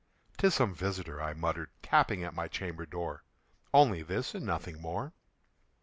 "'Tis 0.37 0.55
some 0.55 0.73
visitor," 0.73 1.21
I 1.21 1.35
muttered, 1.35 1.69
"tapping 1.83 2.23
at 2.23 2.33
my 2.33 2.47
chamber 2.47 2.87
door 2.87 3.23
Only 3.71 4.01
this 4.01 4.33
and 4.33 4.43
nothing 4.47 4.81
more." 4.81 5.13